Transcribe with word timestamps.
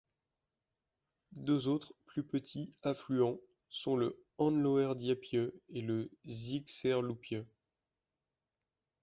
Deux 1.33 1.67
autres, 1.67 1.93
plus 2.07 2.23
petits, 2.23 2.73
affluents 2.81 3.37
sont 3.69 3.95
le 3.95 4.19
Anloërdiepje 4.39 5.51
et 5.75 5.81
le 5.83 6.09
Zeegserloopje. 6.25 7.45